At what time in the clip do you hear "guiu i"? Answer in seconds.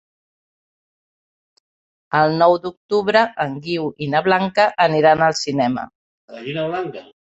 3.69-4.11